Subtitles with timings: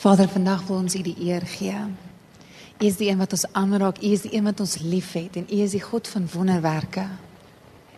[0.00, 1.76] Vader, vandag wil ons U die eer gee.
[2.80, 5.44] U is die een wat ons aanraak, U is die een wat ons liefhet en
[5.44, 7.04] U is die God van wonderwerke.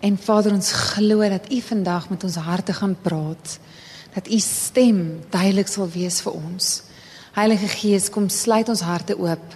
[0.02, 3.54] En Vader, ons glo dat U vandag met ons harte gaan praat.
[4.16, 6.72] Dat U stem duidelik sal wees vir ons.
[7.38, 9.54] Heilige Gees, kom sluit ons harte oop.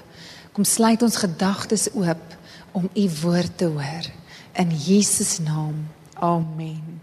[0.55, 2.39] Kom sluit ons gedagtes oop
[2.79, 4.07] om U woord te hoor
[4.55, 5.83] in Jesus naam.
[6.15, 7.03] Amen.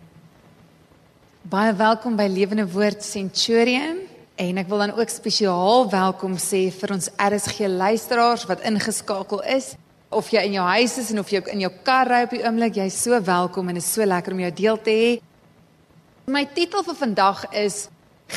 [1.43, 4.02] Baie welkom by Lewende Woord Centurion.
[4.35, 9.75] En ek wil dan ook spesiaal welkom sê vir ons RSG luisteraars wat ingeskakel is.
[10.09, 12.41] Of jy in jou huis is en of jy in jou kar ry op die
[12.41, 15.11] oomblik, jy's so welkom en dit is so lekker om jou deel te hê.
[16.25, 17.87] My titel vir vandag is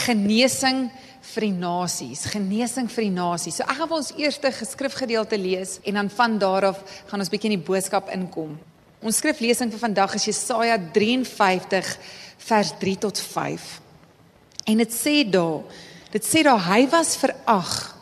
[0.05, 0.91] Genesing
[1.31, 3.57] vir die nasies, genesing vir die nasies.
[3.57, 7.33] So ek gaan vir ons eerste geskrifgedeelte lees en dan van daar af gaan ons
[7.33, 8.53] bietjie in die boodskap inkom.
[9.01, 11.97] Ons skriflesing vir vandag is Jesaja 53
[12.51, 13.67] vers 3 tot 5.
[14.67, 15.63] En dit sê daar,
[16.11, 17.97] dit sê daar hy was verag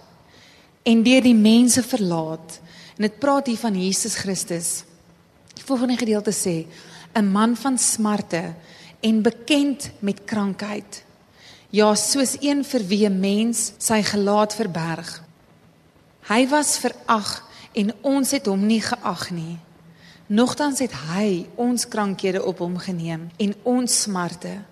[0.84, 2.60] en deur die mense verlaat.
[2.96, 4.84] En dit praat hier van Jesus Christus.
[5.54, 6.66] Die volgende gedeelte sê
[7.14, 8.54] 'n man van smarte
[9.00, 11.04] en bekend met krankheid.
[11.70, 15.22] Ja, soos een vir wie 'n mens sy gelaat verberg.
[16.28, 19.58] Hy was verag en ons het hom nie geag nie.
[20.26, 24.62] Nogtans het hy ons krankhede op hom geneem en ons smarte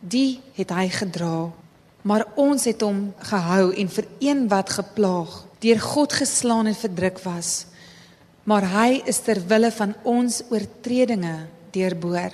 [0.00, 1.50] die het hy gedra.
[2.02, 7.20] Maar ons het hom gehou en vir een wat geplaag, deur God geslaan en verdruk
[7.24, 7.66] was.
[8.48, 11.36] Maar hy is ter wille van ons oortredinge
[11.74, 12.32] deurboor.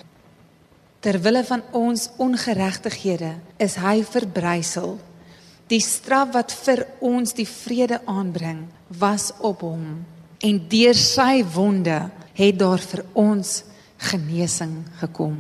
[1.03, 4.97] Ter wille van ons ongeregtighede is hy verbrysel.
[5.67, 10.05] Die straf wat vir ons die vrede aanbring, was op hom
[10.45, 11.97] en deur sy wonde
[12.37, 13.63] het daar vir ons
[14.11, 15.39] genesing gekom.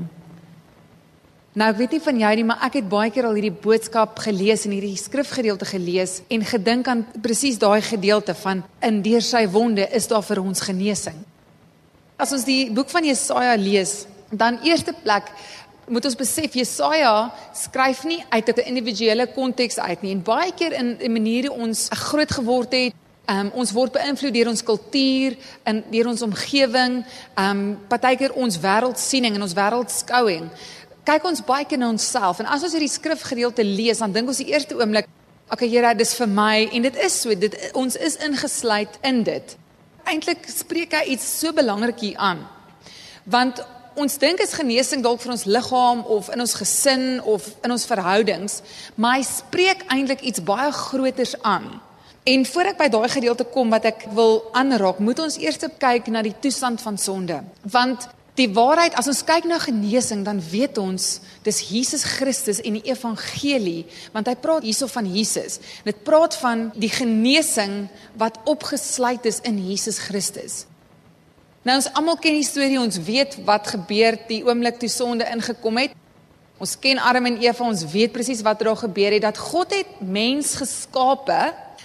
[1.57, 4.19] Nou ek weet nie van jou nie, maar ek het baie keer al hierdie boodskap
[4.21, 9.47] gelees en hierdie skrifgedeelte gelees en gedink aan presies daai gedeelte van in deur sy
[9.55, 11.17] wonde is daar vir ons genesing.
[12.21, 15.33] As ons die boek van Jesaja lees, dan eerste plek
[15.89, 20.73] moet ons besef Jesaja skryf nie uit 'n individuele konteks uit nie en baie keer
[20.77, 22.95] in 'n manier hoe ons groot geword het
[23.29, 25.35] Um, ons word beïnvloed deur ons kultuur
[25.65, 30.47] en deur ons omgewing, um partykeer ons wêreldsiening en ons wêreldskouing.
[31.07, 34.41] Kyk ons baie keer na onsself en as ons hierdie skrifgedeelte lees, dan dink ons
[34.43, 35.07] die eerste oomblik,
[35.55, 39.55] okay Here, dis vir my en dit is so, dit ons is ingesluit in dit.
[40.11, 42.43] Eintlik spreek hy iets so belangrik hier aan.
[43.31, 43.63] Want
[43.95, 47.87] ons dink is genesing dalk vir ons liggaam of in ons gesin of in ons
[47.87, 48.59] verhoudings,
[48.99, 51.71] maar hy spreek eintlik iets baie groters aan.
[52.27, 56.11] En voor ek by daai gedeelte kom wat ek wil aanraak, moet ons eers kyk
[56.11, 57.39] na die toestand van sonde.
[57.63, 62.77] Want die waarheid, as ons kyk na genesing, dan weet ons dis Jesus Christus en
[62.79, 65.59] die evangelie, want hy praat hierso van Jesus.
[65.87, 67.87] Dit praat van die genesing
[68.21, 70.65] wat opgesluit is in Jesus Christus.
[71.67, 75.81] Nou ons almal ken die storie, ons weet wat gebeur die oomblik toe sonde ingekom
[75.83, 75.97] het.
[76.63, 79.99] Ons ken Adam en Eva, ons weet presies wat daar gebeur het dat God het
[80.01, 81.41] mens geskape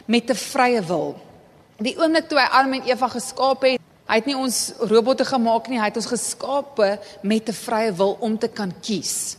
[0.06, 1.16] met 'n vrye wil.
[1.80, 3.81] Die oomblik toe hy Adam en Eva geskaap het,
[4.12, 8.18] hy het nie ons robotte gemaak nie, hy het ons geskape met 'n vrye wil
[8.20, 9.38] om te kan kies.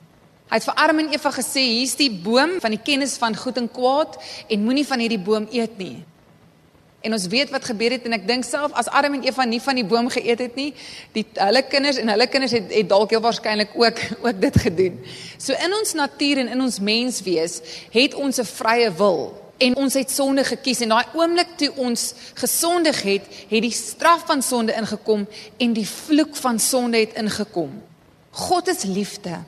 [0.49, 3.56] Hy het vir Adam en Eva gesê, hier's die boom van die kennis van goed
[3.56, 4.16] en kwaad
[4.49, 6.05] en moenie van hierdie boom eet nie.
[7.03, 9.61] En ons weet wat gebeur het en ek dink self as Adam en Eva nie
[9.61, 10.75] van die boom geëet het nie,
[11.12, 15.00] die hulle kinders en hulle kinders het, het dalk heel waarskynlik ook ook dit gedoen.
[15.38, 17.61] So in ons natuur en in ons menswees
[17.91, 22.09] het ons 'n vrye wil en ons het sonde gekies en daai oomblik toe ons
[22.41, 25.26] gesondig het, het die straf van sonde ingekom
[25.62, 27.75] en die vloek van sonde het ingekom.
[28.32, 29.38] God is liefde.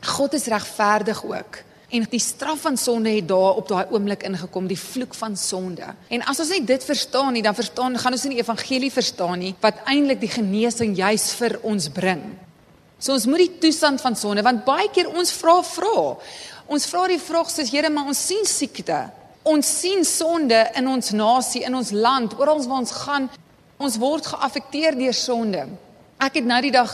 [0.00, 1.60] God is regverdig ook.
[1.90, 5.88] En die straf van sonde het daar op daai oomblik ingekom, die vloek van sonde.
[6.08, 9.42] En as ons net dit verstaan nie, dan verstaan gaan ons nie die evangelie verstaan
[9.42, 12.22] nie wat eintlik die genesing juis vir ons bring.
[13.00, 15.96] So ons moet die toestand van sonde want baie keer ons vra vra.
[16.70, 19.08] Ons vra die vraag soos Here, maar ons sien siekte.
[19.42, 23.28] Ons sien sonde in ons nasie, in ons land, oral waar ons gaan,
[23.80, 25.62] ons word geaffekteer deur sonde.
[26.20, 26.90] Ek het nou die dag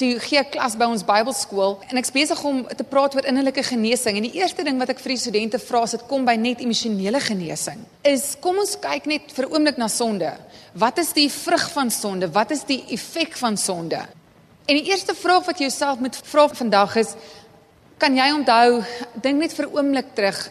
[0.00, 4.16] toe gee klas by ons Bybelskool en ek's besig om te praat oor innerlike genesing
[4.16, 6.62] en die eerste ding wat ek vir die studente vra as dit kom by net
[6.64, 10.32] emosionele genesing is kom ons kyk net vir 'n oomblik na sonde.
[10.72, 12.32] Wat is die vrug van sonde?
[12.32, 14.00] Wat is die effek van sonde?
[14.66, 17.14] En die eerste vraag wat jy jouself moet vra vandag is
[17.98, 18.82] kan jy onthou
[19.20, 20.50] dink net vir 'n oomblik terug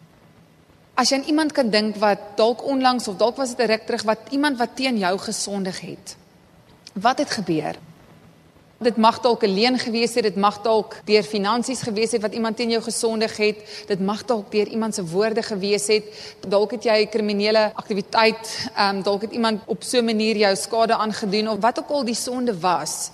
[1.00, 3.86] As jy aan iemand kan dink wat dalk onlangs of dalk was dit 'n ruk
[3.88, 6.18] terug wat iemand wat teen jou gesondig het.
[6.94, 7.75] Wat het gebeur?
[8.78, 12.34] Dit mag dalk 'n leen gewees het, dit mag dalk deur finansies gewees het wat
[12.34, 13.57] iemand teen jou gesondig het,
[13.88, 16.04] dit mag dalk deur iemand se woorde gewees het.
[16.48, 20.36] Dalk het jy 'n kriminele aktiwiteit, ehm um, dalk het iemand op so 'n manier
[20.38, 23.10] jou skade aangedoen of wat ook al die sonde was.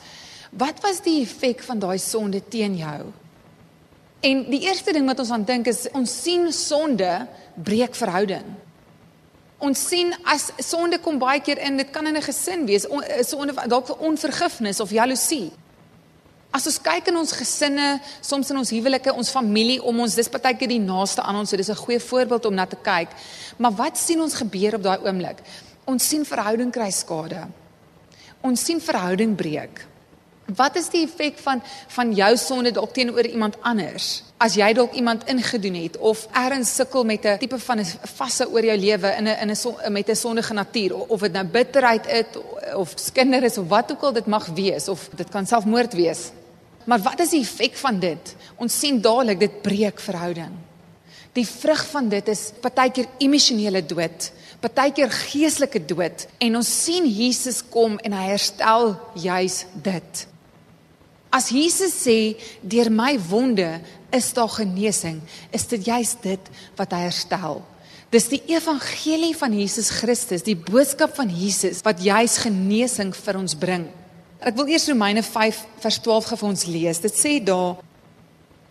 [0.49, 3.01] Wat was die effek van daai sonde teen jou?
[4.25, 7.09] En die eerste ding wat ons aan dink is ons sien sonde
[7.61, 8.47] breek verhouding.
[9.65, 12.87] Ons sien as sonde kom baie keer in, dit kan in 'n gesin wees,
[13.29, 15.51] sonde dalk vir onvergifnis of jaloesie.
[16.51, 20.29] As ons kyk in ons gesinne, soms in ons huwelike, ons familie om ons, dis
[20.29, 23.09] partykeer die naaste aan ons, so dis 'n goeie voorbeeld om na te kyk.
[23.57, 25.37] Maar wat sien ons gebeur op daai oomblik?
[25.85, 27.47] Ons sien verhouding kry skade.
[28.41, 29.85] Ons sien verhouding breek.
[30.45, 34.21] Wat is die effek van van jou sonde dalk teenoor iemand anders?
[34.37, 38.49] As jy dalk iemand ingedoen het of ergens sukkel met 'n tipe van 'n vasse
[38.49, 42.05] oor jou lewe in 'n in 'n met 'n sondige natuur of dit nou bitterheid
[42.07, 42.25] is
[42.75, 46.31] of skinder is of wat ook al dit mag wees of dit kan selfmoord wees.
[46.83, 48.35] Maar wat is die effek van dit?
[48.55, 50.51] Ons sien dadelik dit breek verhouding.
[51.33, 57.63] Die vrug van dit is partykeer emosionele dood, partykeer geestelike dood en ons sien Jesus
[57.69, 60.34] kom en hy herstel juis dit.
[61.35, 63.81] As Jesus sê deur my wonde
[64.15, 65.19] is daar genesing,
[65.51, 67.59] is dit juist dit wat hy herstel.
[68.13, 73.57] Dis die evangelie van Jesus Christus, die boodskap van Jesus wat juist genesing vir ons
[73.59, 73.89] bring.
[74.39, 77.01] Ek wil eers Romeine 5 vers 12 gou vir ons lees.
[77.03, 77.81] Dit sê daar: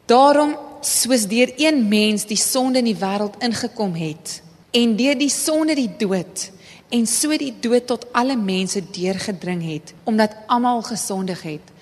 [0.08, 4.40] Daarom soos deur een mens die sonde in die wêreld ingekom het
[4.74, 6.48] en deur die sonde die dood
[6.92, 11.73] en so die dood tot alle mense deurgedring het omdat almal gesondig het.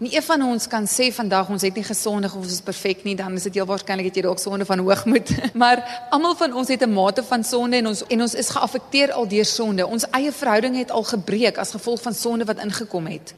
[0.00, 3.02] Nie een van ons kan sê vandag ons het nie gesondig of ons is perfek
[3.04, 5.28] nie, dan is dit heel waarskynlik dat jy dalk sonde van hoogmoed.
[5.62, 9.12] Maar almal van ons het 'n mate van sonde en ons en ons is geaffekteer
[9.12, 9.86] al deur sonde.
[9.86, 13.34] Ons eie verhouding het al gebreek as gevolg van sonde wat ingekom het.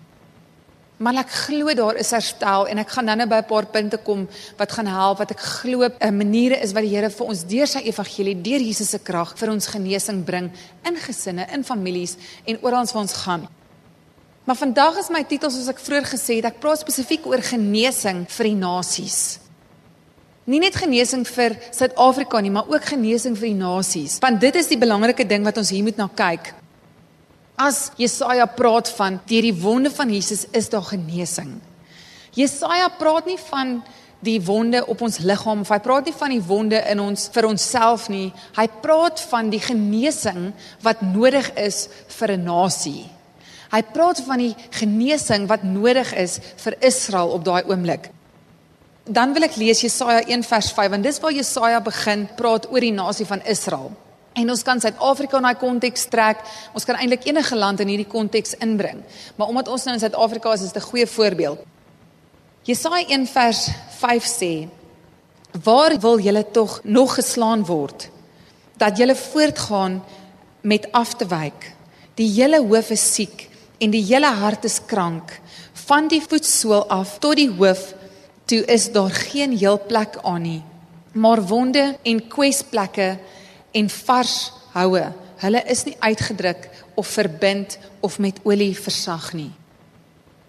[0.96, 4.28] Maar ek glo daar is herstel en ek gaan nou by 'n paar punte kom
[4.56, 7.66] wat gaan help wat ek glo 'n maniere is wat die Here vir ons deur
[7.66, 10.50] sy evangelie, deur Jesus se krag vir ons genesing bring
[10.84, 13.48] in gesinne, in families en oral waar ons gaan.
[14.44, 18.24] Maar vandag is my titel soos ek vroeër gesê het, ek praat spesifiek oor genesing
[18.26, 19.20] vir die nasies.
[20.50, 24.18] Nie net genesing vir Suid-Afrika nie, maar ook genesing vir die nasies.
[24.22, 26.50] Want dit is die belangrike ding wat ons hier moet na kyk.
[27.54, 31.60] As Jesaja praat van deur die wonde van Jesus is daar genesing.
[32.34, 33.76] Jesaja praat nie van
[34.22, 37.46] die wonde op ons liggaam of hy praat nie van die wonde in ons vir
[37.46, 38.32] onsself nie.
[38.58, 40.50] Hy praat van die genesing
[40.82, 41.86] wat nodig is
[42.18, 43.06] vir 'n nasie.
[43.72, 48.10] Hy praat van die genesing wat nodig is vir Israel op daai oomblik.
[49.08, 52.84] Dan wil ek lees Jesaja 1 vers 5 want dis waar Jesaja begin praat oor
[52.84, 53.90] die nasie van Israel.
[54.36, 56.40] En ons kan Suid-Afrika in daai konteks trek.
[56.76, 59.00] Ons kan eintlik enige land in hierdie konteks inbring.
[59.36, 61.58] Maar omdat ons nou in Suid-Afrika is, is dit 'n goeie voorbeeld.
[62.64, 63.68] Jesaja 1 vers
[63.98, 64.68] 5 sê:
[65.64, 68.10] "Waar wil julle tog nog geslaan word
[68.76, 70.04] dat julle voortgaan
[70.60, 71.74] met af te wyk?
[72.14, 73.50] Die hele hoof is siek
[73.82, 75.34] en die hele hart is krank.
[75.86, 77.92] Van die voetsool af tot die hoof
[78.46, 80.62] toe is daar geen heel plek aan nie.
[81.12, 83.16] Maar wonde en kwesplekke
[83.72, 85.04] en vars houe
[85.42, 89.50] hulle is nie uitgedruk of verbind of met olie versag nie.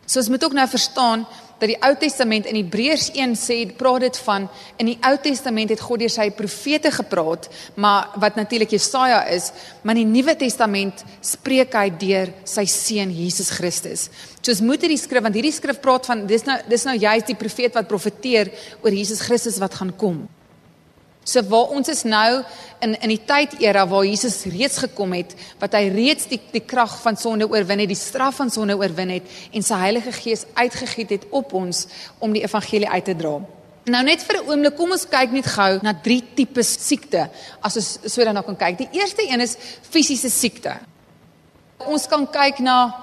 [0.06, 1.26] So ons moet ook nou verstaan
[1.64, 4.50] dat die Ou Testament in Hebreërs 1 sê praat dit van
[4.82, 7.48] in die Ou Testament het God deur sy profete gepraat,
[7.80, 9.52] maar wat natuurlik Jesaja is,
[9.82, 14.10] maar in die Nuwe Testament spreek hy deur sy seun Jesus Christus.
[14.42, 17.32] So ons moet hierdie skrif want hierdie skrif praat van dis nou dis nou juist
[17.32, 18.52] die profeet wat profeteer
[18.84, 20.26] oor Jesus Christus wat gaan kom.
[21.24, 22.44] So waar ons is nou
[22.84, 26.64] in in die tyd era waar Jesus reeds gekom het, wat hy reeds die die
[26.68, 30.46] krag van sonde oorwin het, die straf van sonde oorwin het en sy Heilige Gees
[30.54, 31.88] uitgegiet het op ons
[32.20, 33.38] om die evangelie uit te dra.
[33.84, 37.30] Nou net vir 'n oomblik, kom ons kyk net gou na drie tipes siekte
[37.62, 38.78] as ons so nou kan kyk.
[38.78, 40.80] Die eerste een is fisiese siekte.
[41.78, 42.96] Ons kan kyk na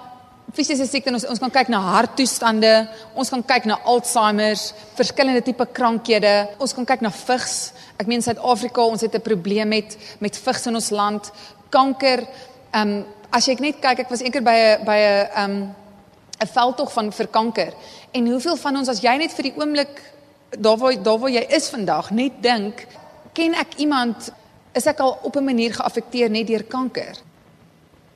[0.53, 5.67] fisiese siekte ons ons kan kyk na harttoestande, ons kan kyk na Alzheimer's, verskillende tipe
[5.67, 10.37] krankhede, ons kan kyk na vigs, Ek meen Suid-Afrika, ons het 'n probleem met met
[10.37, 11.33] vigs in ons land,
[11.69, 12.27] kanker.
[12.73, 15.75] Ehm um, as jy net kyk, ek was eendag by 'n by 'n ehm um,
[16.41, 17.73] 'n veldtog van vir kanker.
[18.13, 20.03] En hoeveel van ons as jy net vir die oomblik
[20.59, 22.87] daar waar daar waar jy is vandag net dink,
[23.35, 24.33] ken ek iemand
[24.73, 27.17] is ek al op 'n manier geaffekteer net deur kanker?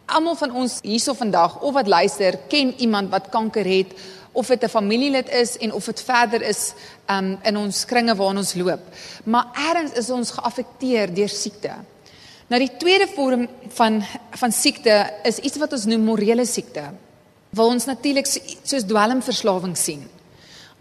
[0.07, 3.95] Almal van ons hierso vandag of wat luister, ken iemand wat kanker het
[4.33, 6.73] of dit 'n familielid is en of dit verder is
[7.11, 8.81] um, in ons kringe waarin ons loop.
[9.25, 11.71] Maar ergens is ons geaffekteer deur siekte.
[12.47, 16.83] Nou die tweede vorm van van siekte is iets wat ons noem morele siekte.
[17.55, 20.03] wil ons natuurlik so, soos dwelmverslawing sien.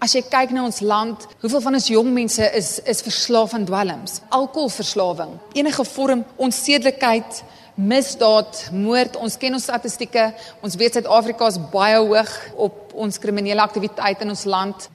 [0.03, 3.65] As jy kyk na ons land, hoeveel van ons jong mense is is verslaaf aan
[3.65, 4.19] dwelms?
[4.29, 7.43] Alkoholverslawing, enige vorm onsedelikheid,
[7.75, 9.17] misdaad, moord.
[9.17, 10.29] Ons ken ons statistieke.
[10.61, 14.89] Ons weet Suid-Afrika is baie hoog op ons kriminele aktiwiteit in ons land.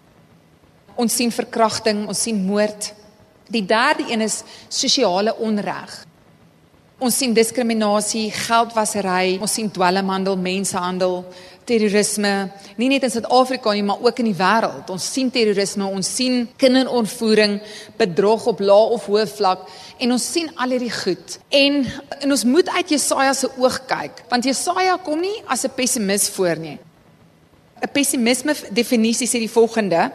[0.99, 2.93] Ons sien verkrachting, ons sien moord.
[3.49, 6.05] Die derde een is sosiale onreg.
[6.99, 11.21] Ons sien diskriminasie, geldwasery, ons sien dwelmhandel, mensenhandel,
[11.69, 12.33] terrorisme,
[12.81, 14.91] nie net in Suid-Afrika nie, maar ook in die wêreld.
[14.95, 17.59] Ons sien terrorisme, ons sien kinderontvoering,
[18.01, 21.39] bedrog op lae of hoë vlak en ons sien al hierdie goed.
[21.55, 21.81] En,
[22.21, 26.29] en ons moet uit Jesaja se oog kyk, want Jesaja kom nie as 'n pessimis
[26.31, 26.79] voor nie.
[27.83, 30.11] 'n Pessimisme definisie sê die volgende: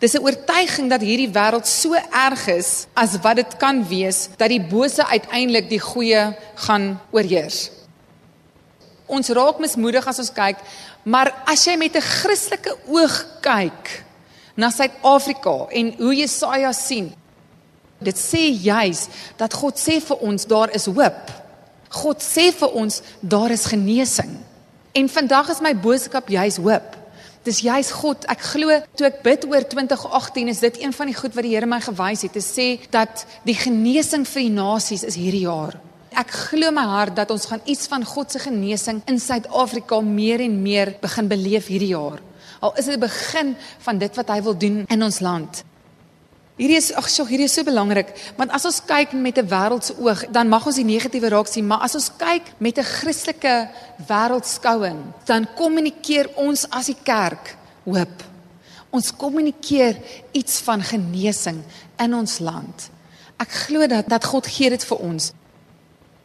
[0.00, 4.48] Dis 'n oortuiging dat hierdie wêreld so erg is as wat dit kan wees dat
[4.48, 7.70] die bose uiteindelik die goeie gaan oorheers.
[9.10, 10.60] Ons raak mismoedig as ons kyk,
[11.04, 14.04] maar as jy met 'n Christelike oog kyk
[14.56, 17.12] na Suid-Afrika en hoe Jesaja sien,
[17.98, 21.30] dit sê juis dat God sê vir ons daar is hoop.
[21.90, 24.38] God sê vir ons daar is genesing.
[24.92, 26.96] En vandag is my boodskap juis hoop.
[27.46, 28.24] Dis juis God.
[28.28, 31.54] Ek glo toe ek bid oor 2018 is dit een van die goed wat die
[31.54, 32.34] Here my gewys het.
[32.36, 35.78] Dit sê dat die genesing vir die nasies is hierdie jaar.
[36.10, 40.40] Ek glo my hart dat ons gaan iets van God se genesing in Suid-Afrika meer
[40.40, 42.18] en meer begin beleef hierdie jaar.
[42.60, 43.54] Al is dit die begin
[43.86, 45.62] van dit wat hy wil doen in ons land.
[46.60, 49.94] Hierdie is ag, so hierdie is so belangrik, want as ons kyk met 'n wêreldse
[49.96, 53.70] oog, dan mag ons die negatiewe raak sien, maar as ons kyk met 'n Christelike
[54.06, 58.22] wêreldskouing, dan kommunikeer ons as die kerk hoop.
[58.90, 59.96] Ons kommunikeer
[60.32, 61.62] iets van genesing
[61.98, 62.90] in ons land.
[63.38, 65.32] Ek glo dat dat God gee dit vir ons.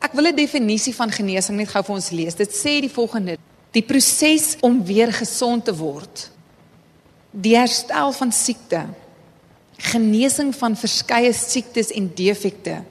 [0.06, 2.36] Ek wil 'n definisie van genesing net gou vir ons lees.
[2.36, 3.38] Dit sê die volgende:
[3.72, 6.30] Die proses om weer gesond te word.
[7.32, 8.86] Die herstel van siekte
[9.78, 12.82] genesing van verskeie siektes en defekte,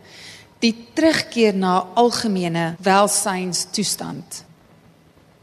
[0.61, 4.43] die terugkeer na algemene welsynstoestand.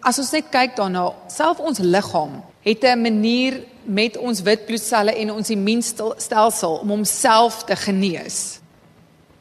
[0.02, 5.14] As ons net kyk daarna, self ons liggaam het 'n manier met ons wit bloedselle
[5.16, 8.61] en ons immuunstelsel om homself te genees.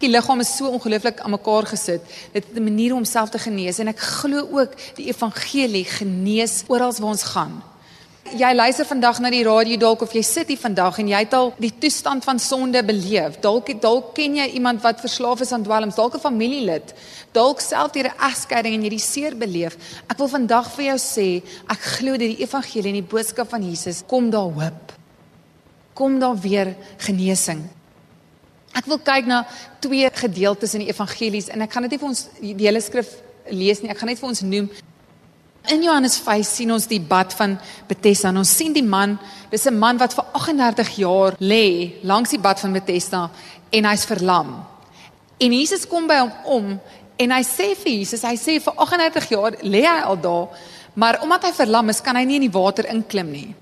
[0.01, 2.03] Die liggaam is so ongelooflik aan mekaar gesit.
[2.33, 6.65] Dit het 'n manier om homself te genees en ek glo ook die evangelie genees
[6.69, 7.63] oral waar ons gaan
[8.37, 11.33] jy luister vandag na die radio dalk of jy sit hier vandag en jy het
[11.35, 13.39] al die toestand van sonde beleef.
[13.43, 16.95] Dalk dalk ken jy iemand wat verslaaf is aan dwelms, dalk 'n familielid.
[17.33, 19.77] Dalk self deur 'n egskeiding en jy die seer beleef.
[20.09, 23.63] Ek wil vandag vir jou sê, ek glo dat die evangelie en die boodskap van
[23.63, 24.93] Jesus kom daar hoop.
[25.95, 27.80] Kom daar weer genesing.
[28.75, 29.45] Ek wil kyk na
[29.81, 33.09] twee gedeeltes in die evangelies en ek gaan dit nie vir ons die hele skrif
[33.51, 33.91] lees nie.
[33.91, 34.71] Ek gaan net vir ons noem
[35.69, 37.59] In Johannes 5 sien ons die bad van
[37.89, 38.33] Bethesda.
[38.33, 39.19] Ons sien die man,
[39.51, 43.31] dis 'n man wat vir 38 jaar lê langs die bad van Bethesda
[43.71, 44.65] en hy's verlam.
[45.39, 46.81] En Jesus kom by hom om
[47.17, 50.49] en hy sê vir Jesus, hy sê vir 38 jaar lê hy al daar,
[50.95, 53.55] maar omdat hy verlam is, kan hy nie in die water inklim nie.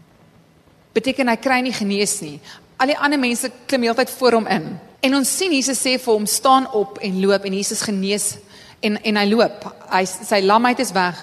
[0.94, 2.40] Beteken hy kry nie genees nie.
[2.78, 4.68] Al die ander mense klim heeltyd voor hom in.
[5.02, 8.36] En ons sien Jesus sê vir hom staan op en loop en Jesus genees
[8.80, 9.66] en en hy loop.
[9.90, 11.18] Hy sy lamheid is weg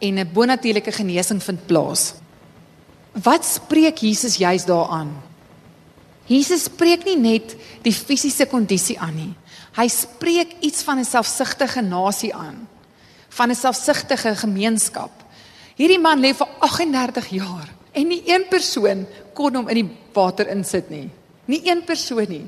[0.00, 2.14] en 'n bonatuurlike genesing vind plaas.
[3.12, 5.10] Wat spreek Jesus juis daaraan?
[6.26, 9.34] Jesus spreek nie net die fisiese kondisie aan nie.
[9.74, 12.68] Hy spreek iets van 'n selfsugtige nasie aan,
[13.28, 15.10] van 'n selfsugtige gemeenskap.
[15.76, 19.06] Hierdie man lê vir 38 jaar en nie een persoon
[19.40, 21.08] kon hom in die water insit nie.
[21.48, 22.46] Nie een persoon nie.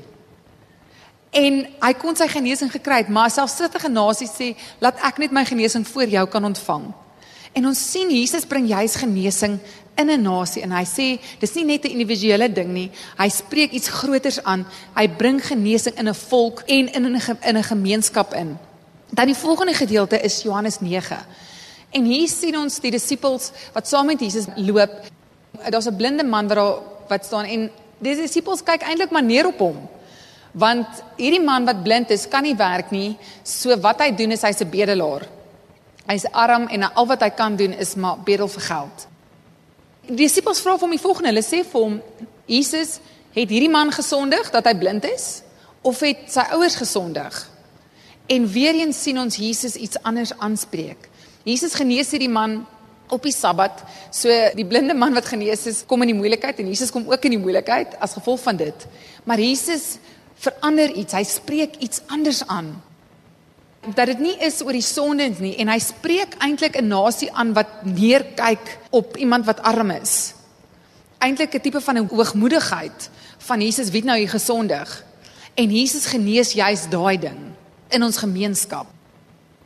[1.33, 5.45] En hy kon sy genesing gekry het, maar selfsugtige nasie sê, "Laat ek net my
[5.45, 6.93] genesing voor jou kan ontvang."
[7.53, 9.59] En ons sien Jesus bring juis genesing
[9.95, 12.91] in 'n nasie en hy sê dis nie net 'n individuele ding nie.
[13.17, 14.65] Hy spreek iets groters aan.
[14.95, 18.57] Hy bring genesing in 'n volk en in 'n in 'n gemeenskap in.
[19.11, 21.17] Dan die volgende gedeelte is Johannes 9.
[21.91, 24.91] En hier sien ons die disippels wat saam met Jesus loop.
[25.69, 26.75] Daar's 'n blinde man wat daar
[27.07, 29.89] wat staan en die disippels kyk eintlik maar neer op hom.
[30.51, 33.17] Want hierdie man wat blind is, kan nie werk nie.
[33.43, 35.27] So wat hy doen is hy's 'n bedelaar.
[36.05, 39.07] Hy's arm en al wat hy kan doen is maar bedel vir geld.
[40.07, 42.01] Die disippels vra hom die volgende, hulle sê vir hom:
[42.45, 42.99] "Jesus,
[43.31, 45.41] het hierdie man gesondig dat hy blind is
[45.81, 47.49] of het sy ouers gesondig?"
[48.27, 51.09] En weer eens sien ons Jesus iets anders aanspreek.
[51.43, 52.65] Jesus genees hierdie man
[53.09, 53.83] op die Sabbat.
[54.11, 57.23] So die blinde man wat genees is, kom in die moeilikheid en Jesus kom ook
[57.23, 58.87] in die moeilikheid as gevolg van dit.
[59.23, 59.97] Maar Jesus
[60.35, 61.13] verander iets.
[61.13, 62.73] Hy spreek iets anders aan.
[63.91, 67.53] dat dit nie is oor die sondes nie en hy spreek eintlik 'n nasie aan
[67.53, 70.33] wat neerkyk op iemand wat arm is.
[71.19, 75.03] Eintlik 'n tipe van 'n hoogmoedigheid van Jesus wie nou hier gesondig.
[75.53, 77.39] En Jesus genees juis daai ding
[77.89, 78.87] in ons gemeenskap.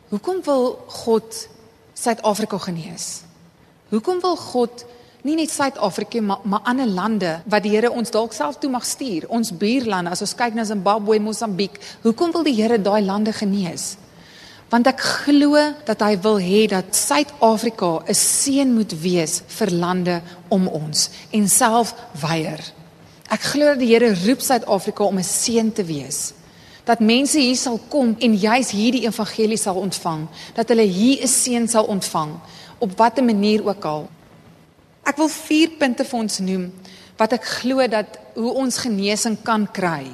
[0.10, 1.48] Hoekom wil God
[1.94, 3.22] Suid-Afrika genees?
[3.90, 4.86] Hoekom wil God
[5.24, 8.86] nie net Suid-Afrika maar maar ander lande wat die Here ons dalk self toe mag
[8.86, 13.34] stuur, ons buurlande as ons kyk na Zimbabwe, Mosambiek, hoekom wil die Here daai lande
[13.34, 13.98] genees?
[14.70, 15.56] want ek glo
[15.88, 21.48] dat hy wil hê dat Suid-Afrika 'n seën moet wees vir lande om ons en
[21.48, 22.60] self weier.
[23.32, 26.34] Ek glo dat die Here roep Suid-Afrika om 'n seën te wees.
[26.84, 31.28] Dat mense hier sal kom en juis hierdie evangelie sal ontvang, dat hulle hier 'n
[31.28, 32.40] seën sal ontvang
[32.80, 34.10] op watter manier ook al.
[35.04, 36.72] Ek wil 4 punte vir ons noem
[37.18, 40.06] wat ek glo dat hoe ons genesing kan kry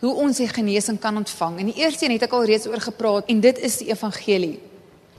[0.00, 1.58] hoe ons die genesing kan ontvang.
[1.60, 4.56] En die eerste een het ek al reeds oor gepraat en dit is die evangelie.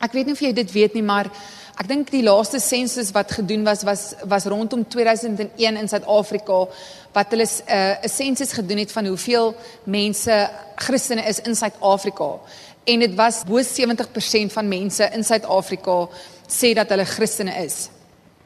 [0.02, 1.30] Ek weet nie of jy dit weet nie, maar
[1.78, 6.66] ek dink die laaste sensus wat gedoen was was was rondom 2001 in Suid-Afrika
[7.14, 12.40] wat hulle 'n uh, sensus gedoen het van hoeveel mense Christene is in Suid-Afrika.
[12.84, 16.08] En dit was bo 70% van mense in Suid-Afrika
[16.52, 17.88] sê dat hulle Christene is.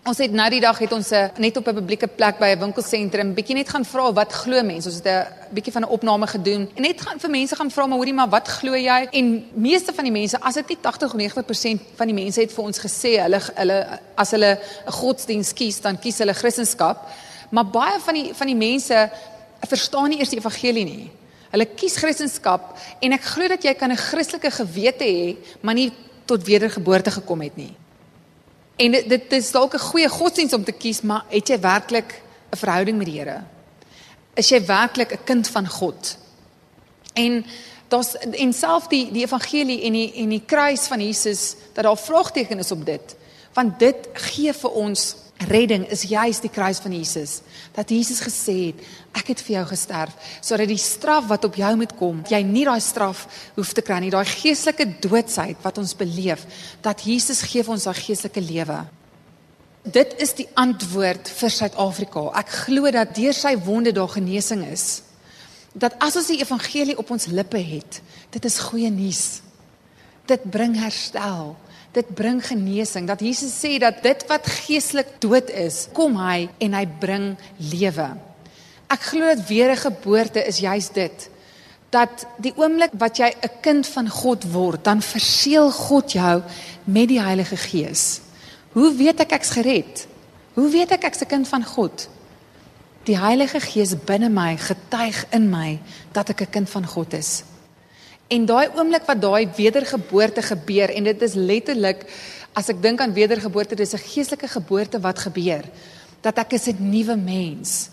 [0.05, 2.59] Ons het nou die dag het ons eh, net op 'n publieke plek by 'n
[2.59, 4.89] winkelsentrum bietjie net gaan vra wat glo mense.
[4.89, 7.87] Ons het 'n bietjie van 'n opname gedoen en net gaan vir mense gaan vra
[7.87, 9.07] maar hoorie maar wat glo jy?
[9.11, 12.53] En meeste van die mense, as dit nie 80 of 90% van die mense het
[12.53, 16.97] vir ons gesê hulle hulle as hulle 'n godsdiens kies, dan kies hulle Christendom.
[17.49, 19.09] Maar baie van die van die mense
[19.61, 21.11] verstaan nie eers die evangelie nie.
[21.49, 22.61] Hulle kies Christendom
[22.99, 25.91] en ek glo dat jy kan 'n Christelike gewete hê, maar nie
[26.25, 27.75] tot wedergeboorte gekom het nie.
[28.75, 32.21] En dit dit is dalk 'n goeie godsdiens om te kies, maar het jy werklik
[32.51, 33.43] 'n verhouding met die Here?
[34.33, 36.17] Is jy werklik 'n kind van God?
[37.13, 37.45] En
[37.87, 41.97] daar's en self die die evangelie en die en die kruis van Jesus dat daar
[41.97, 43.15] vraagtekens is op dit.
[43.53, 47.41] Want dit gee vir ons redding is juis die kruis van Jesus.
[47.75, 48.83] Dat Jesus gesê het,
[49.15, 52.65] ek het vir jou gesterf sodat die straf wat op jou moet kom, jy nie
[52.67, 53.25] daai straf
[53.57, 56.45] hoef te kry nie, daai geestelike doodsheid wat ons beleef,
[56.81, 58.79] dat Jesus gee vir ons daai geestelike lewe.
[59.85, 62.29] Dit is die antwoord vir Suid-Afrika.
[62.39, 65.03] Ek glo dat deur sy wonde daar genesing is.
[65.77, 67.99] Dat as ons die evangelie op ons lippe het,
[68.33, 69.43] dit is goeie nuus.
[70.25, 71.53] Dit bring herstel
[71.95, 73.07] dit bring genesing.
[73.07, 77.31] Dat Jesus sê dat dit wat geestelik dood is, kom hy en hy bring
[77.71, 78.09] lewe.
[78.91, 81.29] Ek glo dat wedergeboorte is juis dit.
[81.95, 86.43] Dat die oomblik wat jy 'n kind van God word, dan verseël God jou
[86.83, 88.21] met die Heilige Gees.
[88.73, 90.07] Hoe weet ek ek's gered?
[90.53, 92.09] Hoe weet ek ek's 'n kind van God?
[93.05, 95.79] Die Heilige Gees binne my getuig in my
[96.11, 97.43] dat ek 'n kind van God is.
[98.27, 102.05] En daai oomblik wat daai wedergeboorte gebeur en dit is letterlik
[102.57, 105.63] as ek dink aan wedergeboorte dis 'n geestelike geboorte wat gebeur
[106.21, 107.89] dat ek is 'n nuwe mens.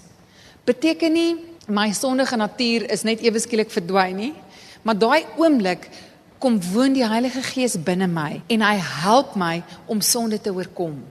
[0.65, 4.35] Beteken nie my sondige natuur is net ewe skielik verdwyn nie,
[4.83, 5.89] maar daai oomblik
[6.39, 11.05] kom woon die Heilige Gees binne my en hy help my om sonde te oorkom.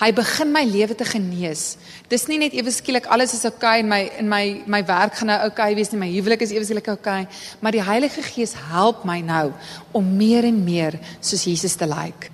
[0.00, 1.76] Hy begin my lewe te genees.
[2.08, 5.14] Dis nie net ewe skielik alles is oukei okay, in my in my my werk
[5.20, 7.84] gaan nou oukei okay wees nie, my huwelik is ewe skielik oukei, okay, maar die
[7.84, 9.52] Heilige Gees help my nou
[9.92, 11.98] om meer en meer soos Jesus te lyk.
[12.02, 12.32] Like.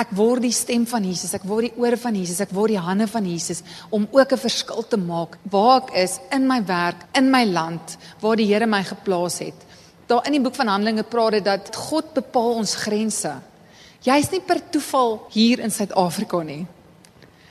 [0.00, 2.80] Ek word die stem van Jesus, ek word die ore van Jesus, ek word die
[2.80, 6.96] hande van Jesus om ook 'n verskil te maak waar ek is in my werk,
[7.14, 9.54] in my land waar die Here my geplaas het.
[10.06, 13.49] Daar in die boek van Handelinge praat dit dat God bepaal ons grense.
[14.00, 16.64] Jy's nie per toeval hier in Suid-Afrika nie.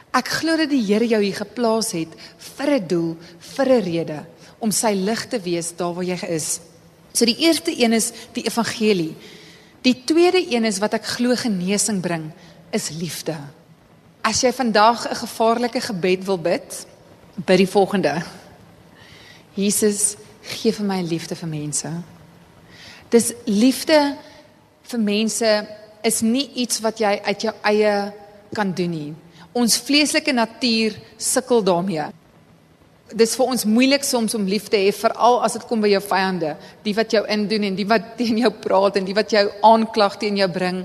[0.09, 2.09] Ek glo dat die Here jou hier geplaas het
[2.57, 4.25] vir 'n doel, vir 'n rede
[4.59, 6.59] om sy lig te wees daar waar jy is.
[7.13, 9.15] So die eerste een is die evangelie.
[9.81, 12.31] Die tweede een is wat ek glo genesing bring,
[12.71, 13.38] is liefde.
[14.21, 16.85] As jy vandag 'n gevaarlike gebed wil bid,
[17.45, 18.23] bid die volgende.
[19.53, 21.89] Jesus, gee vir my liefde vir mense.
[23.09, 24.17] Dis liefde
[24.83, 25.67] vir mense
[26.03, 27.95] is nie iets wat jy uit jou eie
[28.55, 29.12] kan doen nie.
[29.57, 32.07] Ons vleeslike natuur sukkel daarmee.
[33.09, 36.01] Dis vir ons moeilik soms om lief te hê, veral as dit kom by jou
[36.05, 36.53] vyande,
[36.85, 40.19] die wat jou indoen en die wat teen jou praat en die wat jou aanklag
[40.21, 40.83] teen jou bring.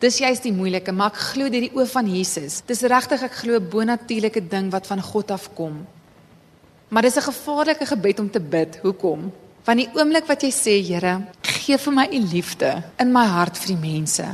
[0.00, 2.60] Dis juist die moeilike, maar ek glo deur die oë van Jesus.
[2.68, 5.84] Dis regtig ek glo bonatuurlike ding wat van God afkom.
[6.88, 8.78] Maar dis 'n gevaarlike gebed om te bid.
[8.82, 9.32] Hoekom?
[9.64, 13.58] Want die oomblik wat jy sê, Here, gee vir my u liefde in my hart
[13.58, 14.26] vir die mense.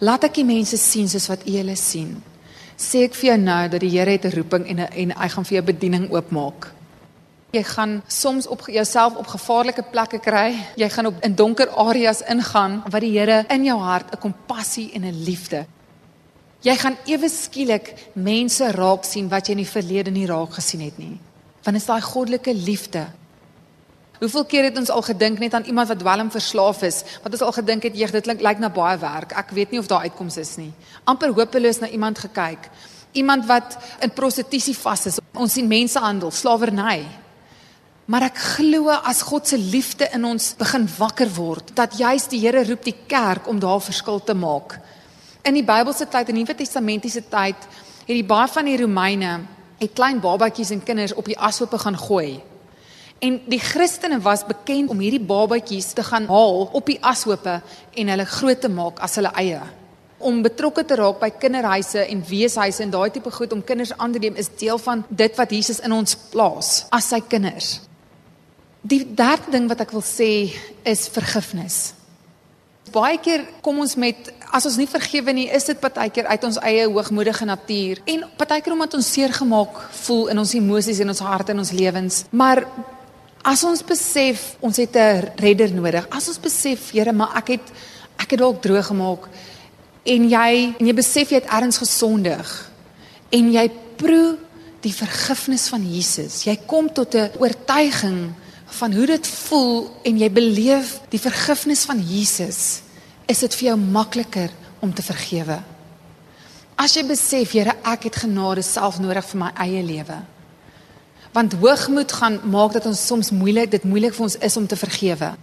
[0.00, 2.14] Laat ek die mense sien soos wat U hulle sien.
[2.80, 5.44] Sê ek vir jou nou dat die Here het 'n roeping en en hy gaan
[5.44, 6.72] vir jou bediening oopmaak.
[7.52, 10.56] Jy gaan soms op jouself op gevaarlike plekke kry.
[10.76, 14.90] Jy gaan op in donker areas ingaan wat die Here in jou hart 'n kompassie
[14.94, 15.66] en 'n liefde.
[16.62, 20.80] Jy gaan ewe skielik mense raak sien wat jy in die verlede nie raak gesien
[20.80, 21.18] het nie.
[21.62, 23.06] Want dit is daai goddelike liefde
[24.20, 26.98] Hoeveel keer het ons al gedink net aan iemand wat dwelm verslaaf is?
[27.22, 29.32] Wat ons al gedink het, "Jeg, dit klink lyk na baie werk.
[29.32, 30.72] Ek weet nie of daar uitkomste is nie."
[31.04, 32.68] amper hopeloos na iemand gekyk.
[33.12, 35.18] Iemand wat in prostitusie vas is.
[35.34, 37.06] Ons sien mensehandel, slawerny.
[38.04, 42.40] Maar ek glo as God se liefde in ons begin wakker word, dat juis die
[42.40, 44.80] Here roep die kerk om daar verskil te maak.
[45.42, 47.56] In die Bybelse tyd en Nuwe Testamentiese tyd
[48.06, 49.40] het die baie van die Romeine
[49.78, 52.42] het klein babatjies en kinders op die ashope gaan gooi
[53.20, 57.58] En die Christene was bekend om hierdie babatjies te gaan haal op die ashope
[57.92, 59.60] en hulle groot te maak as hulle eie.
[60.24, 64.12] Om betrokke te raak by kinderhuise en weeshuise en daai tipe goed om kinders aan
[64.12, 67.80] te neem is deel van dit wat Jesus in ons plaas as sy kinders.
[68.80, 70.48] Die derde ding wat ek wil sê
[70.88, 71.90] is vergifnis.
[72.90, 76.58] Baie keer kom ons met as ons nie vergewe nie, is dit partykeer uit ons
[76.66, 81.22] eie hoogmoedige natuur en partykeer omdat ons seer gemaak voel in ons emosies en ons
[81.28, 82.24] harte en ons lewens.
[82.32, 82.64] Maar
[83.42, 86.06] As ons besef ons het 'n redder nodig.
[86.10, 87.66] As ons besef, Here, maar ek het
[88.18, 89.28] ek het dalk droog gemaak
[90.04, 92.70] en jy en jy besef jy het erns gesondig
[93.32, 94.36] en jy proe
[94.80, 96.44] die vergifnis van Jesus.
[96.44, 98.32] Jy kom tot 'n oortuiging
[98.66, 102.82] van hoe dit voel en jy beleef die vergifnis van Jesus.
[103.26, 104.50] Is dit vir jou makliker
[104.80, 105.62] om te vergewe?
[106.76, 110.22] As jy besef, Here, ek het genade self nodig vir my eie lewe.
[111.32, 114.76] Want hoogmoed gaan maak dat ons soms moeilik dit moeilik vir ons is om te
[114.76, 115.34] vergewe.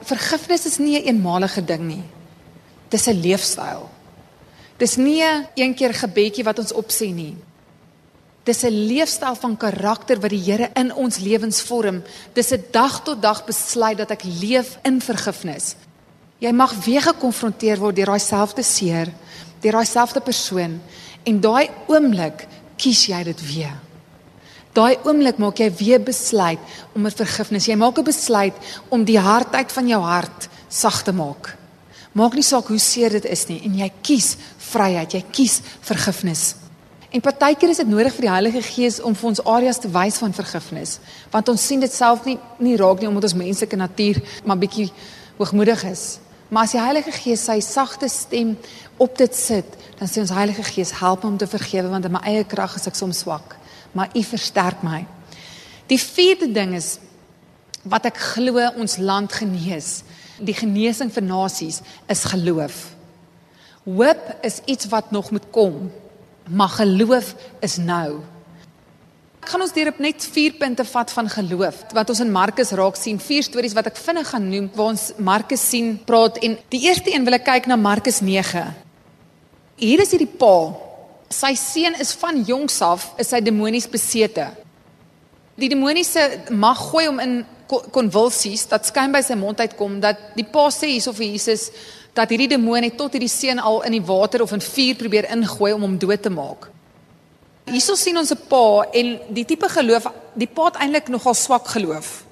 [0.00, 2.04] Vergifnis is nie 'n eenmalige ding nie.
[2.88, 3.88] Dis 'n leefstyl.
[4.78, 7.36] Dis nie 'n een keer gebedjie wat ons opsê nie.
[8.44, 12.02] Dis 'n leefstyl van karakter wat die Here in ons lewens vorm.
[12.32, 15.74] Dis 'n dag tot dag besluit dat ek leef in vergifnis.
[16.38, 19.12] Jy mag weer gekonfronteer word deur daai selfde seer,
[19.60, 20.80] deur daai selfde persoon
[21.22, 23.85] en daai oomblik kies jy dit weer.
[24.76, 26.60] Daai oomblik maak jy weer besluit
[26.92, 27.66] om 'n vergifnis.
[27.66, 28.54] Jy maak 'n besluit
[28.90, 31.56] om die hardheid van jou hart sag te maak.
[32.12, 35.12] Maak nie saak hoe seer dit is nie en jy kies vryheid.
[35.12, 36.54] Jy kies vergifnis.
[37.10, 40.18] En partykeer is dit nodig vir die Heilige Gees om vir ons areas te wys
[40.18, 40.98] van vergifnis,
[41.30, 44.92] want ons sien dit self nie nie raak nie omdat ons menslike natuur maar bietjie
[45.38, 46.18] hoogmoedig is.
[46.48, 48.56] Maar as die Heilige Gees sy sagte stem
[48.96, 49.66] op dit sit,
[49.98, 52.76] dan sê ons Heilige Gees, help my om te vergewe want in my eie krag
[52.76, 53.56] is ek soms swak
[53.96, 55.04] maar U versterk my.
[55.88, 56.96] Die vierde ding is
[57.86, 60.02] wat ek glo ons land genees.
[60.42, 61.80] Die genesing vir nasies
[62.12, 62.80] is geloof.
[63.86, 65.86] Hoop is iets wat nog moet kom,
[66.50, 68.18] maar geloof is nou.
[69.40, 72.72] Ek gaan ons deur op net 4 punte vat van geloof wat ons in Markus
[72.74, 73.20] raak sien.
[73.22, 77.14] Vier stories wat ek vinnig gaan noem waar ons Markus sien praat en die eerste
[77.14, 78.64] een wil ek kyk na Markus 9.
[79.78, 80.74] Hier is hierdie pa
[81.30, 84.46] sy seun is van jongs af is hy demonies besete.
[85.56, 87.36] Die demoniese mag gooi hom in
[87.66, 91.70] konvulsies dat skyn by sy mond uitkom dat die pa sê hierso vir Jesus
[92.16, 95.28] dat hierdie demoon het tot hierdie seun al in die water of in vuur probeer
[95.34, 96.70] ingooi om hom dood te maak.
[97.66, 101.66] Hierso sien ons 'n pa en die tipe geloof, die pa het eintlik nogal swak
[101.68, 102.24] geloof.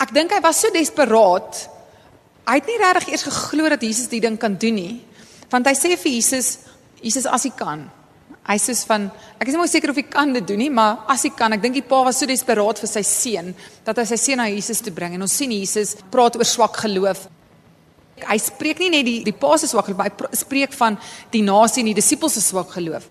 [0.00, 1.68] Ek dink hy was so desperaat.
[2.46, 5.04] Hy het nie regtig eers geglo dat Jesus die ding kan doen nie.
[5.50, 6.58] Want hy sê vir Jesus,
[7.00, 7.90] Jesus as hy kan,
[8.50, 9.04] Hy sê van
[9.38, 11.52] ek is nie mooi seker of hy kan dit doen nie, maar as hy kan,
[11.54, 13.52] ek dink die pa was so desperaat vir sy seun
[13.86, 16.80] dat hy sy seun na Jesus toe bring en ons sien Jesus praat oor swak
[16.82, 17.28] geloof.
[18.26, 20.98] Hy spreek nie net die die pa se swak geloof, hy spreek van
[21.30, 23.06] die nasie en die disippels se swak geloof.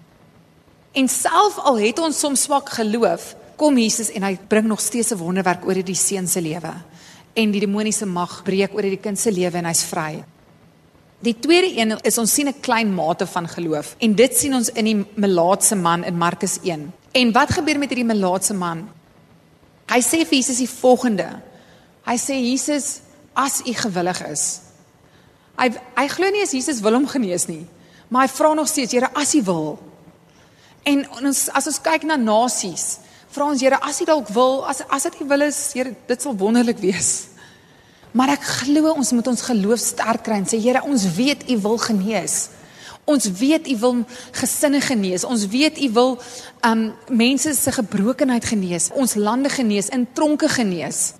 [1.00, 5.14] En self al het ons soms swak geloof, kom Jesus en hy bring nog steeds
[5.14, 6.74] 'n wonderwerk oor die seun se lewe.
[7.34, 10.24] En die demoniese mag breek oor die kind se lewe en hy's vry.
[11.20, 14.70] Die tweede een is ons sien 'n klein mate van geloof en dit sien ons
[14.70, 16.94] in die melaatse man in Markus 1.
[17.12, 18.90] En wat gebeur met hierdie melaatse man?
[19.90, 21.42] Hy sê vir Jesus die volgende.
[22.06, 23.02] Hy sê Jesus,
[23.34, 24.62] as u gewillig is.
[25.58, 27.66] Hy hy glo nie as Jesus wil hom genees nie,
[28.08, 29.80] maar hy vra nog steeds, Here, as u wil.
[30.84, 34.82] En ons as ons kyk na nasies, vra ons Here, as u dalk wil, as
[34.90, 37.29] as dit u wil is, Here, dit sal wonderlik wees.
[38.12, 41.58] Maar ek glo ons moet ons geloof sterk kry en sê Here, ons weet U
[41.66, 42.38] wil genees.
[43.10, 44.02] Ons weet U wil
[44.38, 45.26] gesinne genees.
[45.26, 46.12] Ons weet U wil
[46.66, 51.14] um mense se gebrokenheid genees, ons lande genees, in tronke genees.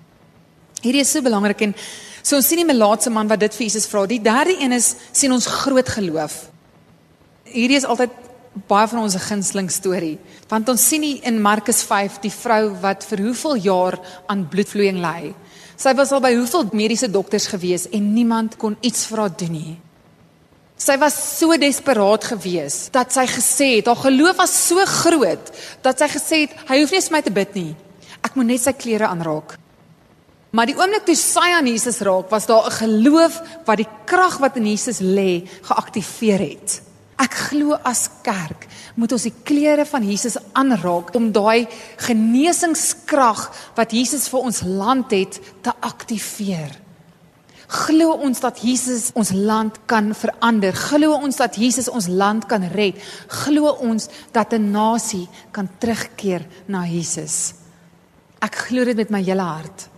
[0.80, 1.74] Hierdie is so belangrik en
[2.22, 4.06] so ons sien die melaatse man wat dit vir Jesus vra.
[4.08, 6.42] Die derde een is sien ons groot geloof.
[7.50, 8.14] Hierdie is altyd
[8.70, 10.16] baie van ons gunsteling storie.
[10.50, 14.98] Want ons sien hier in Markus 5 die vrou wat vir hoeveel jaar aan bloedvloeiing
[15.02, 15.32] ly.
[15.80, 19.54] Sy was al by hoeveel mediese dokters gewees en niemand kon iets vir haar doen
[19.54, 19.78] nie.
[20.80, 25.48] Sy was so desperaat geweest dat sy gesê het, haar geloof was so groot
[25.84, 27.72] dat sy gesê het, hy hoef nie eens my te bid nie.
[28.20, 29.56] Ek moet net sy klere aanraak.
[30.52, 34.38] Maar die oomblik toe sy aan Jesus raak, was daar 'n geloof wat die krag
[34.38, 36.82] wat in Jesus lê geaktiveer het.
[37.20, 38.64] Ek glo as kerk
[38.96, 41.68] moet ons die klere van Jesus aanraak om daai
[42.00, 43.42] genesingskrag
[43.76, 46.72] wat Jesus vir ons land het te aktiveer.
[47.70, 50.74] Glo ons dat Jesus ons land kan verander.
[50.74, 52.98] Glo ons dat Jesus ons land kan red.
[53.44, 57.54] Glo ons dat 'n nasie kan terugkeer na Jesus.
[58.40, 59.88] Ek glo dit met my hele hart.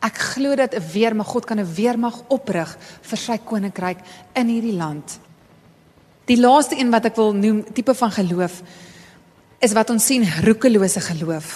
[0.00, 3.98] Ek glo dat 'n weermag God kan 'n weermag oprig vir sy koninkryk
[4.34, 5.20] in hierdie land.
[6.32, 8.62] Die laaste een wat ek wil noem, tipe van geloof
[9.62, 11.50] is wat ons sien roekelose geloof.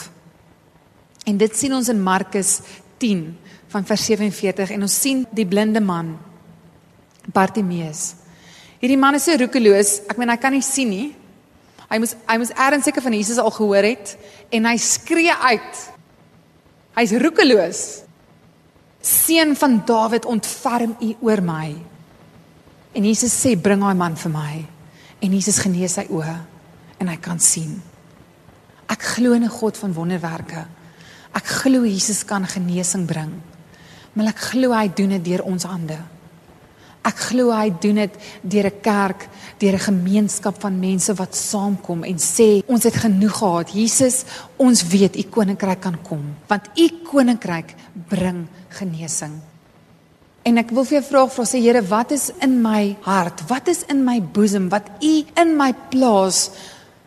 [1.26, 2.60] En dit sien ons in Markus
[3.02, 3.24] 10
[3.72, 6.12] van vers 47 en ons sien die blinde man
[7.32, 8.12] Bartimeus.
[8.78, 11.08] Hierdie man is so roekeloos, ek meen hy kan nie sien nie.
[11.88, 14.14] Hy moes hy moes erns seker van Jesus al gehoor het
[14.54, 15.82] en hy skree uit.
[17.00, 17.82] Hy's roekeloos.
[19.00, 21.70] Seun van Dawid, ontferm U oor my.
[22.96, 24.54] En Jesus sê bring daai man vir my.
[25.20, 26.37] En Jesus genees sy oë
[26.96, 27.74] en hy kan sien.
[28.88, 30.66] Ek glo in 'n God van wonderwerke.
[31.35, 33.32] Ek glo Jesus kan genesing bring.
[34.14, 35.98] Maar ek glo hy doen dit deur ons hande.
[37.04, 39.28] Ek glo hy doen dit deur 'n kerk,
[39.59, 43.74] deur 'n gemeenskap van mense wat saamkom en sê ons het genoeg gehad.
[43.74, 44.24] Jesus,
[44.56, 47.74] ons weet u koninkryk kan kom, want u koninkryk
[48.09, 49.55] bring genesing.
[50.46, 53.42] En ek wil vir jou vra, vra sê Here, wat is in my hart?
[53.50, 56.50] Wat is in my boesem wat U in my plaas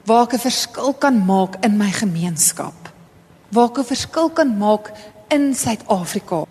[0.03, 2.75] waar ek 'n verskil kan maak in my gemeenskap?
[3.51, 4.91] Waar ek 'n verskil kan maak
[5.31, 6.43] in Suid-Afrika?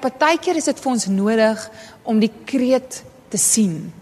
[0.00, 1.70] Partykeer is dit vir ons nodig
[2.04, 3.92] om die kreet te sien.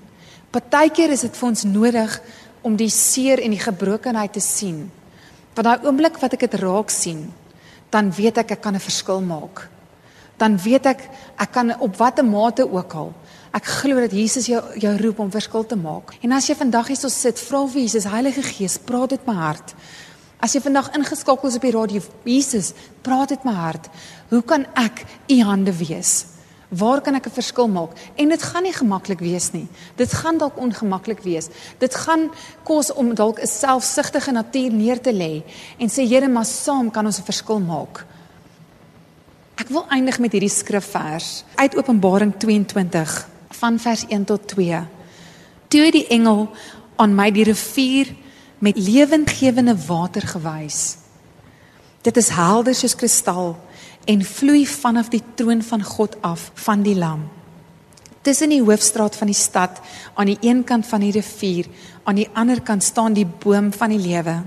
[0.51, 2.20] Partykeer is dit vir ons nodig
[2.62, 4.90] om die seer en die gebrokenheid te sien.
[5.55, 7.33] Want daai oomblik wat ek dit raak sien,
[7.90, 9.70] dan weet ek ek kan 'n verskil maak
[10.37, 13.14] dan weet ek ek kan op watter mate ook al
[13.55, 16.16] ek glo dat Jesus jou jou roep om verskil te maak.
[16.27, 19.75] En as jy vandag hier sit, vra vir Jesus, Heilige Gees, praat dit my hart.
[20.42, 22.73] As jy vandag ingeskakel is op die radio, Jesus,
[23.07, 23.87] praat dit my hart.
[24.33, 26.27] Hoe kan ek u hande wees?
[26.75, 27.94] Waar kan ek 'n verskil maak?
[28.16, 29.68] En dit gaan nie gemaklik wees nie.
[29.97, 31.49] Dit gaan dalk ongemaklik wees.
[31.79, 32.31] Dit gaan
[32.64, 35.42] kos om dalk 'n selfsugtige natuur neer te lê
[35.79, 38.05] en sê Here, maar saam kan ons 'n verskil maak.
[39.55, 43.12] Ek wil eindig met hierdie skrifvers uit Openbaring 22
[43.55, 44.81] van vers 1 tot 2.
[45.71, 46.49] Toe die engel
[46.99, 48.11] aan my die rivier
[48.59, 50.97] met lewendgewende water gewys.
[52.03, 53.55] Dit is helder soos kristal
[54.11, 57.23] en vloei vanaf die troon van God af van die lam.
[58.27, 59.79] Tussen die hoofstraat van die stad
[60.19, 61.69] aan die een kant van die rivier,
[62.03, 64.40] aan die ander kant staan die boom van die lewe.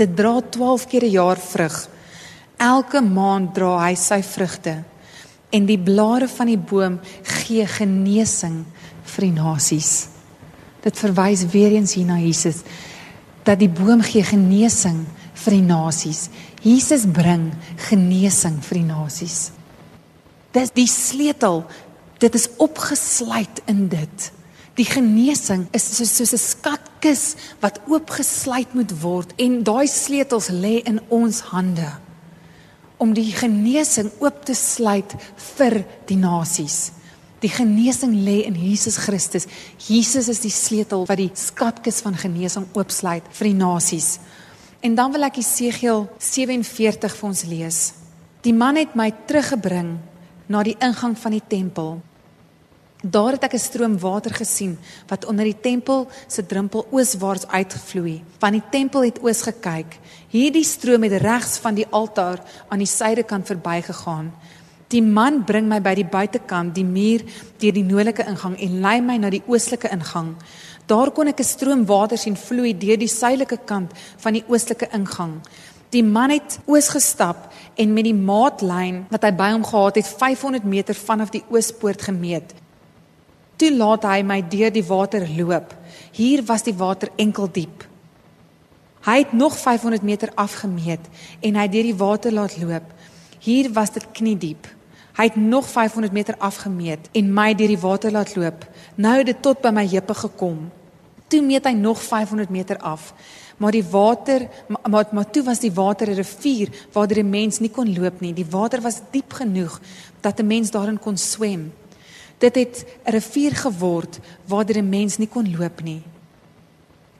[0.00, 1.76] Dit dra 12 keer 'n jaar vrug
[2.56, 4.78] Elke maand dra hy sy vrugte
[5.54, 6.98] en die blare van die boom
[7.42, 8.62] gee genesing
[9.12, 9.90] vir die nasies.
[10.84, 12.62] Dit verwys weer eens hier na Jesus
[13.46, 15.04] dat die boom gee genesing
[15.36, 16.26] vir die nasies.
[16.64, 17.50] Jesus bring
[17.90, 19.36] genesing vir die nasies.
[20.56, 21.62] Dis die sleutel.
[22.18, 24.30] Dit is opgesluit in dit.
[24.80, 30.82] Die genesing is soos soos 'n skatkis wat oopgesluit moet word en daai sleutels lê
[30.84, 32.05] in ons hande
[33.02, 35.12] om die genesing oop te sluit
[35.56, 36.92] vir die nasies.
[37.44, 39.44] Die genesing lê in Jesus Christus.
[39.88, 44.16] Jesus is die sleutel wat die skatkis van genesing oopsluit vir die nasies.
[44.80, 47.80] En dan wil ek Jesegiel 47 vir ons lees.
[48.46, 49.96] Die man het my teruggebring
[50.48, 51.96] na die ingang van die tempel
[53.10, 58.22] Daar het ek 'n stroom water gesien wat onder die tempel se drempel ooswaarts uitvloei.
[58.38, 59.98] Van die tempel het oos gekyk.
[60.28, 64.32] Hierdie stroom het regs van die altaar aan die suidekant verbygegaan.
[64.88, 67.22] Die man bring my by die buitekant, die muur
[67.58, 70.34] deur die noordelike ingang en lei my na die oostelike ingang.
[70.86, 74.88] Daar kon ek 'n stroom water sien vloei deur die suidelike kant van die oostelike
[74.92, 75.40] ingang.
[75.90, 80.08] Die man het oos gestap en met die maatlyn wat hy by hom gehad het
[80.08, 82.65] 500 meter vanaf die oospoort gemeet.
[83.56, 85.72] Toe laat hy my deur die water loop.
[86.12, 87.86] Hier was die water enkel diep.
[89.06, 91.04] Hy het nog 500 meter afgemeet
[91.40, 92.88] en hy deur die water laat loop.
[93.40, 94.66] Hier was dit knie diep.
[95.16, 98.66] Hy het nog 500 meter afgemeet en my deur die water laat loop.
[99.00, 100.66] Nou het dit tot by my heupe gekom.
[101.32, 103.14] Toe meet hy nog 500 meter af.
[103.56, 107.70] Maar die water maar maar, toe was die water 'n rivier waar die mens nie
[107.70, 108.34] kon loop nie.
[108.34, 109.80] Die water was diep genoeg
[110.20, 111.72] dat 'n mens daarin kon swem.
[112.38, 116.02] Dit het 'n rivier geword waar die mens nie kon loop nie.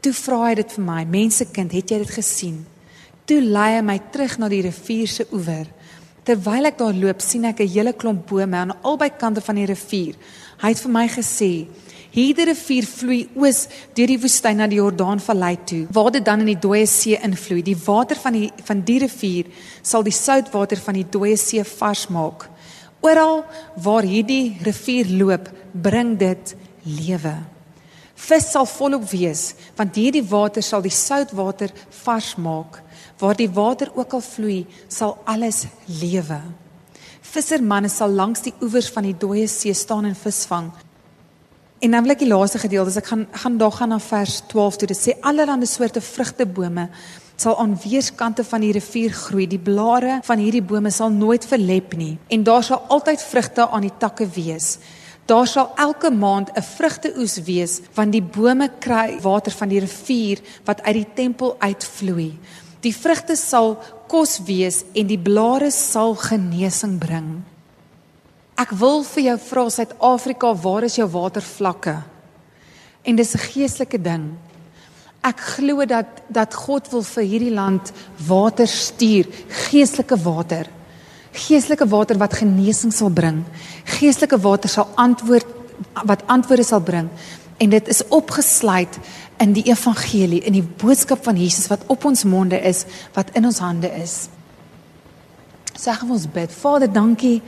[0.00, 2.66] Toe vra hy dit vir my, mensekind, het jy dit gesien?
[3.24, 5.66] Toe lei hy my terug na die rivier se oewer.
[6.24, 9.66] Terwyl ek daar loop, sien ek 'n hele klomp bome aan albei kante van die
[9.66, 10.14] rivier.
[10.58, 11.66] Hy het vir my gesê,
[12.16, 16.48] Hierdie rivier vloei oos deur die woestyn na die Jordaanvallei toe, waar dit dan in
[16.54, 17.60] die dooie see invloei.
[17.60, 19.50] Die water van die van die rivier
[19.84, 22.46] sal die soutwater van die dooie see vars maak.
[23.06, 23.44] Oral
[23.82, 27.34] waar hierdie rivier loop, bring dit lewe.
[28.16, 31.70] Vis sal volop wees, want hierdie water sal die soutwater
[32.02, 32.80] vars maak.
[33.20, 35.66] Waar die water ook al vloei, sal alles
[36.00, 36.40] lewe.
[37.26, 40.72] Vissermanne sal langs die oewers van die dooie see staan en visvang.
[41.84, 44.80] En dan wil ek die laaste gedeelte, ek gaan gaan daar gaan na vers 12
[44.80, 44.88] toe.
[44.90, 46.88] Dit sê allerlei soorte vrugtebome
[47.36, 49.46] sal aan weerskante van die rivier groei.
[49.46, 53.86] Die blare van hierdie bome sal nooit verlep nie en daar sal altyd vrugte aan
[53.86, 54.78] die takke wees.
[55.26, 60.38] Daar sal elke maand 'n vrugteoes wees want die bome kry water van die rivier
[60.64, 62.38] wat uit die tempel uitvloei.
[62.80, 67.42] Die vrugte sal kos wees en die blare sal genesing bring.
[68.56, 72.02] Ek wil vir jou vra Suid-Afrika, waar is jou watervlakke?
[73.04, 74.38] En dis 'n geestelike ding.
[75.26, 77.90] Ek glo dat dat God wil vir hierdie land
[78.28, 79.26] water stuur,
[79.68, 80.68] geestelike water.
[81.36, 83.42] Geestelike water wat genesing sal bring.
[83.98, 85.54] Geestelike water sal antwoord
[86.08, 87.10] wat antwoorde sal bring.
[87.58, 88.98] En dit is opgesluit
[89.40, 92.84] in die evangelie, in die boodskap van Jesus wat op ons monde is,
[93.16, 94.28] wat in ons hande is.
[95.76, 96.52] Sê ons bid.
[96.52, 97.40] Vader, dankie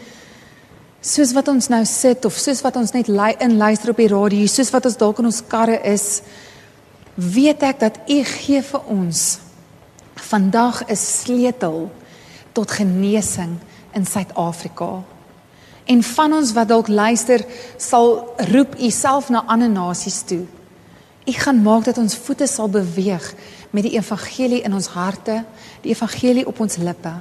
[1.00, 4.10] soos wat ons nou sit of soos wat ons net lui in luister op die
[4.10, 6.22] radio, soos wat ons dalk in ons karre is,
[7.18, 9.38] weet ek dat U gee vir ons
[10.30, 11.90] vandag 'n sleutel
[12.52, 13.58] tot genesing
[13.92, 15.02] in Suid-Afrika.
[15.84, 17.44] En van ons wat dalk luister,
[17.76, 20.46] sal roep U self na ander nasies toe.
[21.24, 23.34] U gaan maak dat ons voete sal beweeg
[23.70, 25.44] met die evangelie in ons harte,
[25.80, 27.12] die evangelie op ons lippe.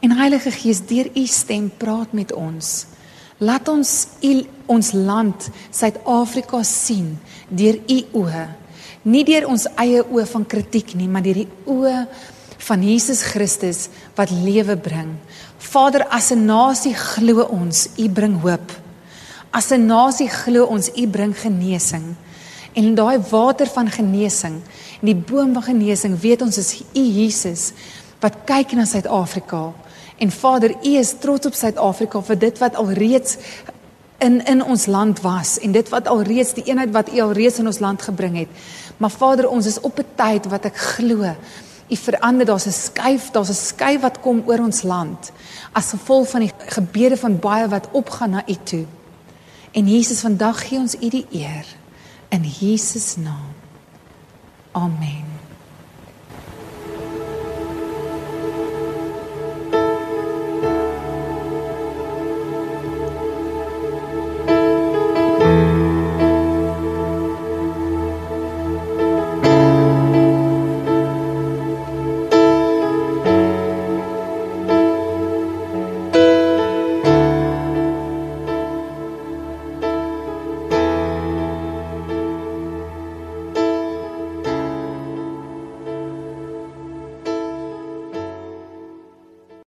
[0.00, 2.86] En Heilige Gees, deur u stem praat met ons.
[3.38, 8.46] Laat ons u ons land Suid-Afrika sien deur u oë.
[9.06, 12.06] Nie deur ons eie oë van kritiek nie, maar deur die oë
[12.66, 13.86] van Jesus Christus
[14.18, 15.14] wat lewe bring.
[15.58, 18.72] Vader, as 'n nasie glo ons, u bring hoop.
[19.52, 22.16] As 'n nasie glo ons, u bring genesing.
[22.74, 24.60] En daai water van genesing,
[25.00, 27.72] en die boom van genesing, weet ons is u Jesus
[28.20, 29.72] wat kyk na Suid-Afrika
[30.16, 33.36] En Vader, U is trots op Suid-Afrika vir dit wat alreeds
[34.24, 37.68] in in ons land was en dit wat alreeds die eenheid wat U alreeds in
[37.68, 38.48] ons land gebring het.
[38.96, 41.34] Maar Vader, ons is op 'n tyd wat ek glo
[41.88, 45.32] U verander, daar's 'n skuif, daar's 'n skuif wat kom oor ons land
[45.72, 48.84] as gevolg van die gebede van baie wat opgaan na U toe.
[49.70, 51.66] En Jesus, vandag gee ons U die eer
[52.28, 53.54] in Jesus naam.
[54.72, 55.35] Amen.